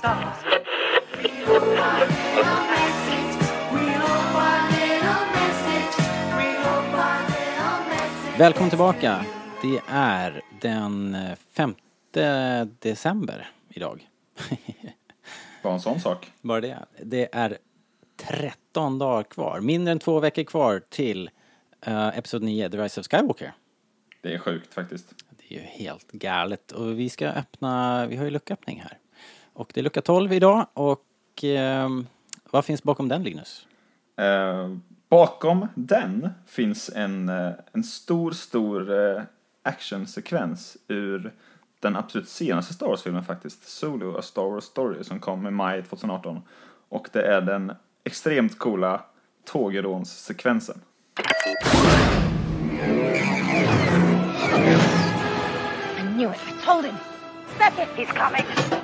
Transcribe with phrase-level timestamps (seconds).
[0.00, 0.44] stars.
[8.38, 9.24] Välkommen tillbaka.
[9.62, 11.16] Det är den
[11.52, 11.74] 5
[12.78, 14.08] december idag.
[15.62, 16.32] Bara en sån sak.
[16.40, 16.78] Bara det.
[17.02, 17.58] Det är
[18.16, 19.60] 13 dagar kvar.
[19.60, 21.30] Mindre än två veckor kvar till
[21.88, 23.52] uh, Episod 9, The Rise of Skywalker.
[24.22, 25.14] Det är sjukt faktiskt.
[25.30, 26.72] Det är ju helt galet.
[26.72, 28.98] Och vi ska öppna, vi har ju lucköppning här.
[29.60, 31.88] Och det är lucka 12 idag och eh,
[32.50, 33.66] vad finns bakom den Linus?
[34.16, 34.76] Eh,
[35.08, 39.22] bakom den finns en, eh, en stor, stor eh,
[39.62, 41.32] actionsekvens ur
[41.80, 45.82] den absolut senaste Star Wars-filmen faktiskt, Solo, A Star Wars Story, som kom i maj
[45.82, 46.42] 2018.
[46.88, 47.72] Och det är den
[48.04, 49.02] extremt coola
[49.44, 50.80] tågrånssekvensen.
[55.98, 56.40] I knew it.
[56.48, 56.94] I told him.
[57.58, 58.79] Beckett, he's coming.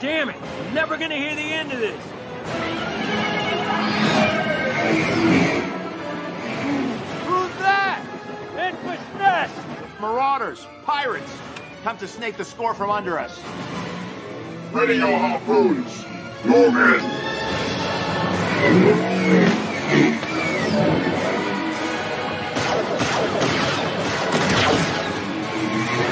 [0.00, 0.36] Damn it!
[0.40, 2.02] I'm never gonna hear the end of this.
[7.26, 8.02] Who's that?
[8.54, 9.54] Infus Nest!
[10.00, 11.30] Marauders, pirates,
[11.84, 13.38] come to snake the score from under us.
[14.72, 16.06] Ready your harpoons!
[16.46, 17.04] Move in!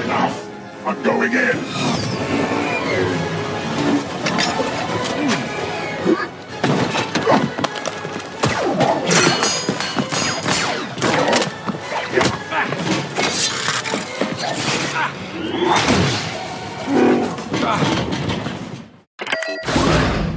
[0.05, 0.87] Enough!
[0.87, 1.98] I'm going in!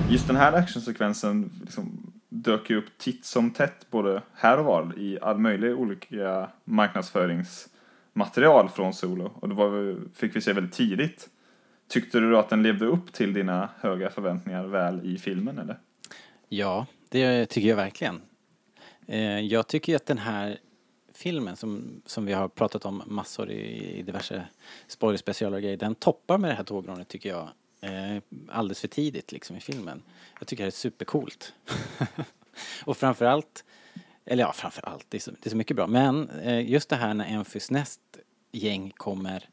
[0.10, 5.00] Just den här actionsekvensen liksom dök ju upp titt som tätt både här och var
[5.00, 9.32] i all möjlig olika marknadsföringsmaterial från Solo.
[9.40, 11.30] Och det var, fick vi se väldigt tidigt.
[11.90, 15.78] Tyckte du då att den levde upp till dina höga förväntningar väl i filmen eller?
[16.50, 18.22] Ja, det tycker jag verkligen.
[19.08, 20.58] Eh, jag tycker ju att den här
[21.22, 24.48] filmen som, som vi har pratat om massor i, i diverse
[24.88, 27.50] spoilerspecialer och grejer, den toppar med det här tågrånet tycker jag.
[27.82, 30.04] Eh, alldeles för tidigt liksom i filmen.
[30.40, 31.54] Jag tycker det är supercoolt.
[32.86, 33.64] och framförallt,
[34.26, 36.96] eller ja framförallt, det är så, det är så mycket bra, men eh, just det
[36.96, 38.02] här när Enfys näst
[38.52, 39.50] gäng kommer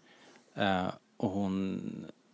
[0.55, 1.81] eh, och hon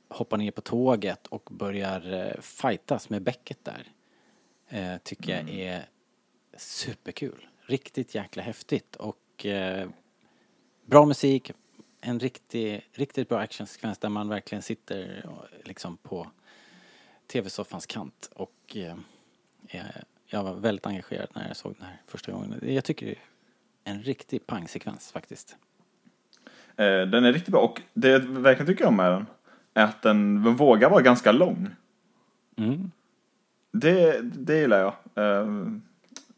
[0.08, 3.88] hoppar ner på tåget och börjar eh, fightas med Becket där.
[4.68, 5.88] Eh, tycker jag är
[6.56, 7.46] superkul.
[7.60, 9.88] Riktigt jäkla häftigt och eh,
[10.86, 11.50] bra musik,
[12.00, 16.30] en riktig, riktigt bra actionsekvens där man verkligen sitter och, liksom på
[17.26, 18.96] tv-soffans kant och eh,
[19.68, 19.84] eh,
[20.26, 22.60] jag var väldigt engagerad när jag såg den här första gången.
[22.62, 23.12] Jag tycker det
[23.84, 25.56] är en riktig pangsekvens faktiskt.
[26.76, 29.26] Eh, den är riktigt bra och det jag verkligen tycker om med den
[29.74, 31.68] är att den vågar vara ganska lång.
[32.56, 32.90] Mm.
[33.72, 34.94] Det, det gillar jag.
[35.14, 35.48] Eh,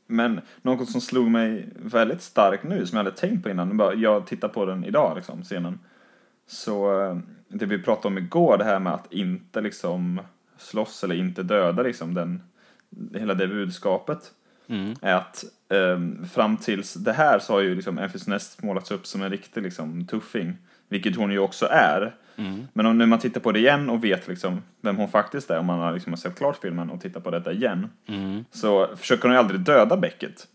[0.07, 3.95] Men något som slog mig väldigt starkt nu, som jag hade tänkt på innan, bara
[3.95, 5.79] jag tittar på den idag, liksom, scenen.
[6.47, 7.19] Så eh,
[7.49, 10.21] det vi pratade om igår, det här med att inte liksom
[10.59, 12.43] slåss eller inte döda liksom den,
[13.15, 14.33] hela det budskapet.
[15.01, 19.23] Är att eh, fram tills det här så har ju liksom Nest målats upp som
[19.23, 20.57] en riktig liksom tuffing.
[20.89, 22.15] Vilket hon ju också är.
[22.73, 25.59] Men om, när man tittar på det igen och vet liksom vem hon faktiskt är,
[25.59, 27.91] om man har liksom sett klart filmen och tittar på detta igen.
[28.51, 30.47] Så försöker hon ju aldrig döda Beckett.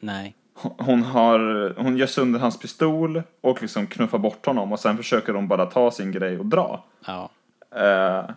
[0.00, 0.34] Nej.
[0.62, 5.32] Hon, har, hon gör sönder hans pistol och liksom knuffar bort honom och sen försöker
[5.32, 6.84] de bara ta sin grej och dra.
[7.06, 7.30] Ja.
[7.76, 8.30] Eh,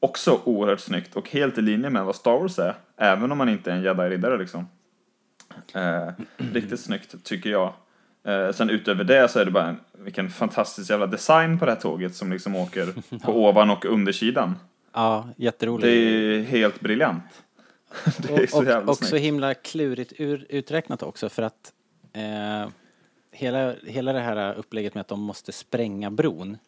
[0.00, 3.48] också oerhört snyggt och helt i linje med vad Star Wars är, även om man
[3.48, 4.68] inte är en jedi-riddare liksom.
[5.74, 7.72] Eh, riktigt snyggt tycker jag.
[8.26, 11.72] Eh, sen utöver det så är det bara en, vilken fantastisk jävla design på det
[11.72, 14.54] här tåget som liksom åker på ovan och undersidan.
[14.92, 15.84] Ja, jätteroligt.
[15.86, 17.42] Det är helt briljant.
[18.18, 21.72] det är så och, jävla och så himla klurigt ur, uträknat också för att
[22.12, 22.68] eh,
[23.30, 26.58] hela, hela det här upplägget med att de måste spränga bron.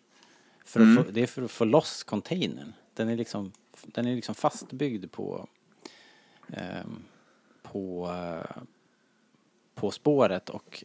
[0.64, 1.04] För att Mm.
[1.04, 2.72] få, det är för att få loss containern.
[2.94, 5.48] Den är liksom, den är liksom fastbyggd på,
[6.52, 7.02] ehm,
[7.62, 8.62] på, eh,
[9.74, 10.84] på spåret och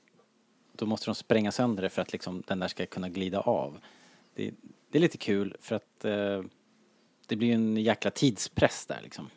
[0.73, 3.77] då måste de spränga sönder det för att liksom den där ska kunna glida av.
[4.35, 4.51] Det,
[4.91, 6.41] det är lite kul för att eh,
[7.27, 9.29] det blir ju en jäkla tidspress där liksom.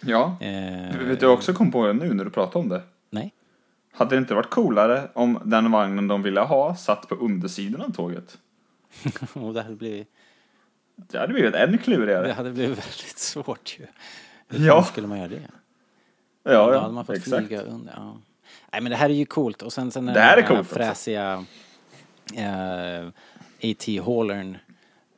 [0.00, 0.36] Ja.
[0.40, 2.82] Eh, Vet du också kom på nu när du pratade om det?
[3.10, 3.32] Nej.
[3.92, 7.92] Hade det inte varit coolare om den vagnen de ville ha satt på undersidan av
[7.92, 8.38] tåget?
[9.54, 10.08] Det hade blivit,
[10.96, 12.26] Det hade blivit ännu klurigare.
[12.26, 13.86] det hade blivit väldigt svårt ju.
[14.48, 14.76] Ja.
[14.76, 15.42] Hur skulle man göra det?
[16.42, 17.46] Ja, Då hade man ja, fått exakt.
[17.46, 17.92] flyga under.
[17.96, 18.16] Ja.
[18.72, 20.68] Nej men det här är ju coolt och sen, sen Det här är den coolt
[20.68, 21.44] fräsiga
[22.36, 23.06] eh,
[23.62, 24.00] A.T.
[24.00, 24.58] Hallern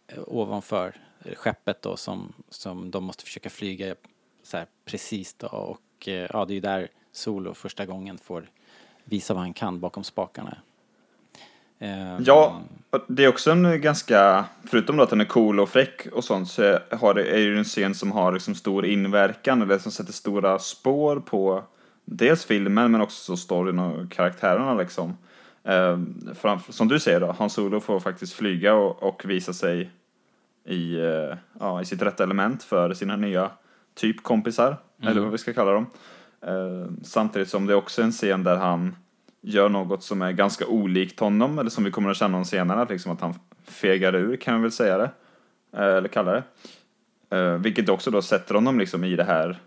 [0.06, 0.94] eh, ovanför
[1.34, 3.94] skeppet då som, som de måste försöka flyga
[4.42, 8.50] så här precis då och eh, ja, det är ju där Solo första gången får
[9.04, 10.56] visa vad han kan bakom spakarna.
[11.78, 12.60] Eh, Ja,
[13.06, 16.48] det är också en ganska, förutom då att den är cool och fräck och sånt,
[16.48, 20.12] så har är det ju en scen som har liksom stor inverkan, eller som sätter
[20.12, 21.64] stora spår på
[22.06, 25.16] dels filmen, men också storyn och karaktärerna liksom.
[25.64, 25.98] Eh,
[26.34, 29.90] framför, som du säger då, Han Solo får faktiskt flyga och, och visa sig
[30.64, 33.50] i, eh, ja, i sitt rätta element för sina nya
[33.94, 35.86] typ kompisar, eller vad vi ska kalla dem.
[36.40, 38.96] Eh, samtidigt som det är också en scen där han
[39.40, 42.86] gör något som är ganska olikt honom, eller som vi kommer att känna om senare,
[42.88, 45.10] liksom att han fegar ur kan vi väl säga det,
[45.72, 46.42] eh, eller kalla det.
[47.36, 49.60] Eh, vilket också då sätter honom liksom i det här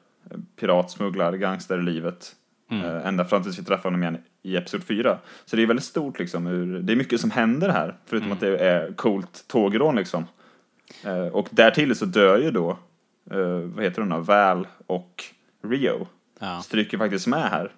[0.55, 2.35] piratsmugglar, gangsterlivet,
[2.71, 5.19] eh, ända fram tills vi träffar honom igen i Episod 4.
[5.45, 8.39] Så det är väldigt stort liksom, ur, det är mycket som händer här, förutom att
[8.39, 10.25] det är coolt tågrån liksom.
[11.05, 12.69] Eh, och därtill så dör ju då,
[13.31, 15.23] eh, vad heter hon då, Val och
[15.63, 16.07] Rio.
[16.39, 16.61] Ja.
[16.61, 17.71] Stryker faktiskt med här.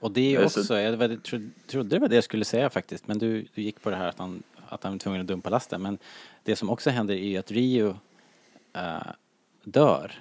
[0.00, 1.18] Och det är Eh, så- också, jag
[1.66, 4.08] trodde det var det jag skulle säga faktiskt, men du, du gick på det här
[4.08, 5.82] att han, att han var tvungen att dumpa lasten.
[5.82, 5.98] Men
[6.42, 7.96] det som också händer är ju att Rio
[8.72, 9.02] eh,
[9.64, 10.12] dör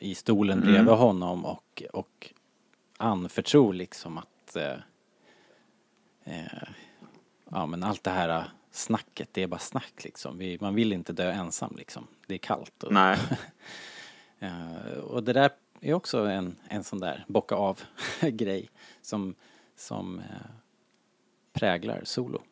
[0.00, 2.32] i stolen bredvid honom och, och
[2.96, 4.78] anförtror liksom att eh,
[6.24, 6.68] eh,
[7.50, 10.38] ja men allt det här eh, snacket, det är bara snack liksom.
[10.38, 12.06] Vi, man vill inte dö ensam liksom.
[12.26, 12.82] Det är kallt.
[12.82, 13.18] Och, Nej.
[14.38, 15.50] Eh, och det där
[15.80, 17.80] är också en, en sån där bocka av
[18.20, 18.70] grej
[19.02, 19.34] som,
[19.76, 20.24] som eh,
[21.52, 22.42] präglar Solo.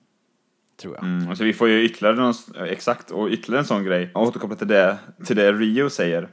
[0.76, 1.04] Tror jag.
[1.04, 2.34] Mm, alltså vi får ju ytterligare någon,
[2.68, 4.10] exakt, och ytterligare en sån grej.
[4.14, 6.28] Och återkopplat till det, till det Rio säger.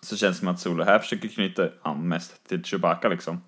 [0.00, 3.40] Så känns det som att Solo här försöker knyta an mest till Chewbacca liksom.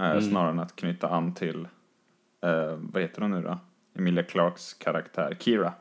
[0.00, 1.68] Eh, Snarare än att knyta an till,
[2.42, 3.58] eh, vad heter hon nu då?
[3.94, 5.72] Emilia Clarks karaktär, Kira.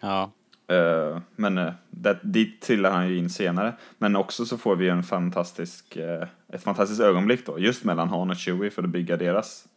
[0.00, 0.30] Ja,
[0.66, 3.72] Eh, men eh, det, dit trillar han ju in senare.
[3.98, 8.30] Men också så får vi en fantastisk, eh, ett fantastiskt ögonblick då, just mellan Han
[8.30, 9.68] och Chewie för att bygga deras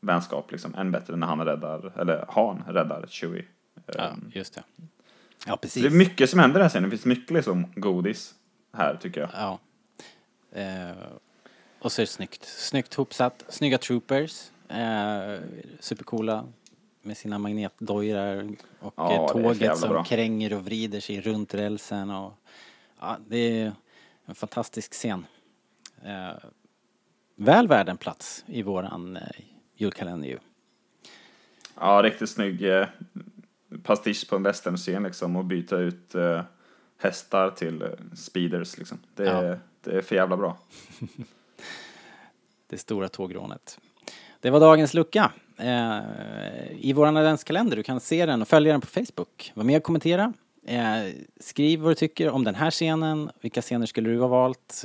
[0.00, 0.74] vänskap liksom.
[0.74, 3.44] Än bättre när han räddar, eller Han räddar Chewie.
[3.86, 4.62] Ja just det.
[5.46, 5.82] Ja, precis.
[5.82, 6.90] det är mycket som händer i den här scenen.
[6.90, 8.34] Det finns mycket liksom godis
[8.72, 9.30] här tycker jag.
[9.32, 9.58] Ja.
[10.60, 10.96] Eh,
[11.78, 12.44] och så är det snyggt.
[12.44, 13.44] Snyggt hopsatt.
[13.48, 14.50] Snygga troopers.
[14.68, 15.40] Eh,
[15.80, 16.44] supercoola.
[17.04, 18.56] Med sina magnetdojor där.
[18.80, 20.04] Och Ja, tåget som bra.
[20.04, 22.10] kränger och vrider sig runt rälsen.
[22.10, 22.32] Och,
[23.00, 23.72] ja, det är
[24.26, 25.26] en fantastisk scen.
[26.04, 26.30] Eh,
[27.36, 29.22] väl värd en plats i våran eh,
[29.76, 30.38] julkalender ju.
[31.80, 32.86] Ja, riktigt snygg eh,
[33.82, 36.42] pastisch på en westernscen liksom och byta ut eh,
[37.02, 38.98] hästar till eh, speeders liksom.
[39.14, 39.56] Det är, Ja.
[39.80, 40.58] det är för jävla bra.
[42.66, 43.78] Det stora tågrånet.
[44.40, 45.32] Det var dagens lucka.
[45.58, 46.00] Eh,
[46.78, 49.52] I vår adventskalender, du kan se den och följa den på Facebook.
[49.54, 50.32] Var med och kommentera.
[50.66, 53.30] Eh, skriv vad du tycker om den här scenen.
[53.40, 54.84] Vilka scener skulle du ha valt?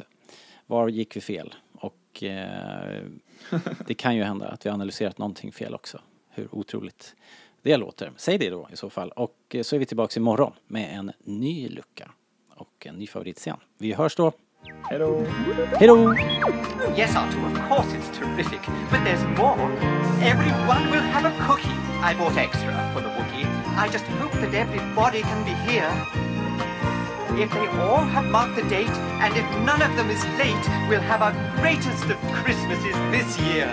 [0.66, 1.56] Var gick vi fel?
[1.74, 3.04] Och eh,
[3.88, 6.02] det kan ju hända att vi har analyserat någonting fel också.
[6.30, 7.16] Hur otroligt
[7.68, 8.12] det låter.
[8.18, 9.10] Säg det då i så fall.
[9.10, 12.12] Och eh, så är vi tillbaka imorgon med en ny lucka
[12.56, 13.58] och en ny favoritscen.
[13.78, 14.32] Vi hörs då.
[14.90, 15.00] Hej
[15.88, 16.16] då!
[16.98, 18.60] Yes, Artu, of course it's terrific.
[18.92, 19.72] But there's more.
[20.22, 21.78] Everyone will have a cookie.
[22.12, 23.48] I bought extra for the Wookiee.
[23.86, 25.92] I just hope that everybody can be here.
[27.44, 31.08] If they all have marked the date, and if none of them is late, we'll
[31.12, 33.68] have our greatest of Christmases this year.